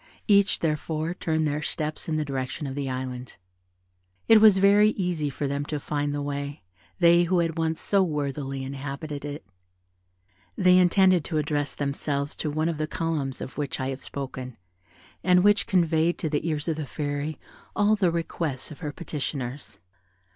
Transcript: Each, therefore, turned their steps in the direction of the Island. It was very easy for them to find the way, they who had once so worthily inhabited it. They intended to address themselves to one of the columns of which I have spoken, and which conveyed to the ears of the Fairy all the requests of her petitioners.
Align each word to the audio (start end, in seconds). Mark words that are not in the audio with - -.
Each, 0.27 0.61
therefore, 0.61 1.13
turned 1.13 1.47
their 1.47 1.61
steps 1.61 2.09
in 2.09 2.15
the 2.17 2.25
direction 2.25 2.65
of 2.65 2.73
the 2.73 2.89
Island. 2.89 3.35
It 4.27 4.41
was 4.41 4.57
very 4.57 4.89
easy 4.93 5.29
for 5.29 5.45
them 5.45 5.63
to 5.65 5.79
find 5.79 6.11
the 6.11 6.23
way, 6.23 6.63
they 6.97 7.25
who 7.25 7.37
had 7.37 7.55
once 7.55 7.79
so 7.79 8.01
worthily 8.01 8.63
inhabited 8.63 9.23
it. 9.23 9.45
They 10.57 10.79
intended 10.79 11.23
to 11.25 11.37
address 11.37 11.75
themselves 11.75 12.35
to 12.37 12.49
one 12.49 12.67
of 12.67 12.79
the 12.79 12.87
columns 12.87 13.41
of 13.41 13.59
which 13.59 13.79
I 13.79 13.89
have 13.89 14.03
spoken, 14.03 14.57
and 15.23 15.43
which 15.43 15.67
conveyed 15.67 16.17
to 16.17 16.31
the 16.31 16.47
ears 16.49 16.67
of 16.67 16.77
the 16.77 16.87
Fairy 16.87 17.37
all 17.75 17.95
the 17.95 18.09
requests 18.09 18.71
of 18.71 18.79
her 18.79 18.91
petitioners. 18.91 19.77